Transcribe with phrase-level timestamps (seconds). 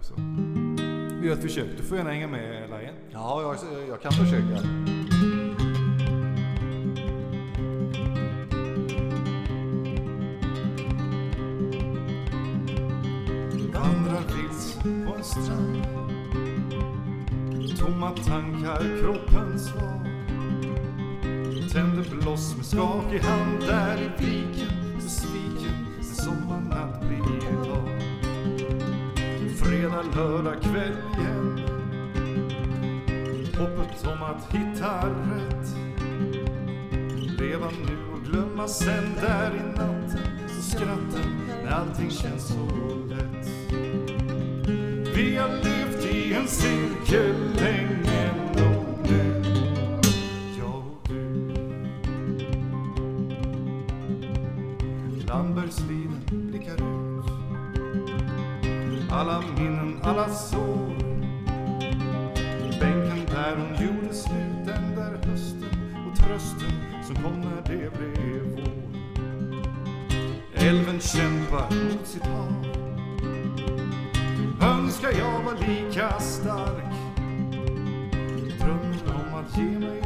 [0.00, 0.14] också.
[1.20, 1.68] Vi gör ett försök.
[1.76, 2.94] Du får gärna hänga med Lajen.
[3.10, 4.62] Ja, jag, jag kan försöka.
[13.74, 15.86] Vandrar vilse på en strand.
[17.78, 20.06] Tomma tankar, kroppen svag.
[21.72, 24.96] Tänder bloss med skakig hand där i viken.
[24.96, 27.20] Besviken, en sommarnatt blir
[27.68, 28.09] dag.
[30.00, 31.60] Fredag, lördag kväll igen.
[33.58, 35.74] Hoppet om att hitta rätt.
[37.40, 40.48] Leva nu och glömma sen där i natten.
[40.48, 42.66] Så skratten när allting känns så
[43.08, 43.48] lätt.
[45.16, 49.42] Vi har levt i en cirkel länge nog nu.
[50.58, 51.30] Jag och du.
[56.36, 56.89] Blickar ut.
[59.12, 60.94] Alla minnen, alla sår.
[62.80, 65.68] Bänken där hon gjorde slut den där hösten
[66.10, 66.72] och trösten
[67.06, 68.70] som kom när det blev vår.
[70.54, 72.66] Älven kämpar mot sitt hav.
[74.62, 76.94] Önskar jag var lika stark.
[78.58, 79.99] Drömmen om att ge mig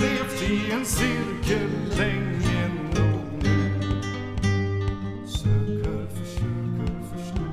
[0.00, 3.72] levt i en cirkel länge nog nu.
[5.26, 7.44] Söker, försöker förstå.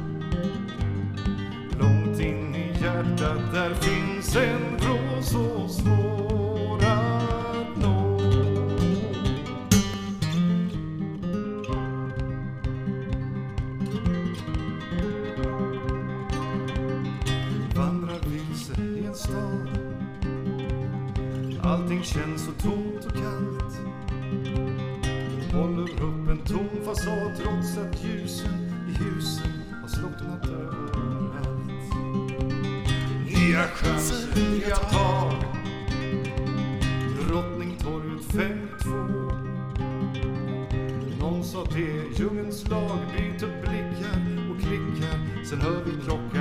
[1.80, 6.19] Långt in i hjärtat där finns en vrå så svår
[21.70, 23.80] Allting känns så tomt och kallt.
[25.54, 28.54] Håller upp en tom fasad trots att ljusen
[28.90, 31.70] i husen har slocknat överallt.
[33.26, 35.34] Nya chanser, nya tag.
[37.28, 38.90] Drottningtorget 52.
[41.20, 45.46] Någon sa det, djungelns lag byter blickar och klickar.
[45.46, 46.39] Sen hör vi klockan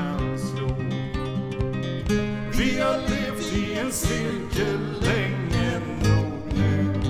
[3.88, 7.00] levt i en cirkel länge nog nu.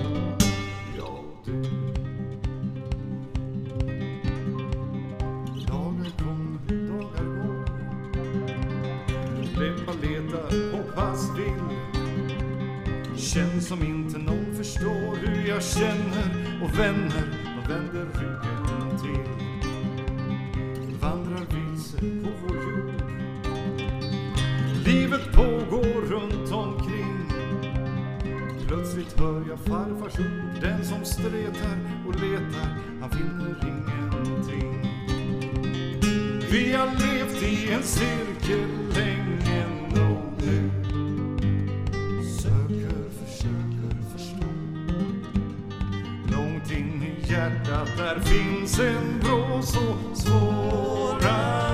[0.97, 1.63] Jag och du.
[5.67, 7.65] Dagar kommer, dagar går.
[9.61, 11.69] Läppar letar, hoppas vill.
[13.17, 19.29] Känns som inte någon förstår hur jag känner och vänner, de vänder ryggen till.
[21.01, 23.03] Vandrar vilse på vår jord.
[24.85, 25.58] Livet på
[29.19, 30.61] börjar hör jag farfars ord.
[30.61, 34.89] Den som stretar och letar, han finner ingenting.
[36.51, 40.71] Vi har levt i en cirkel länge nog nu.
[42.41, 44.47] Söker, försöker förstå.
[46.33, 51.68] Långt in i hjärtat där finns en vrå så svår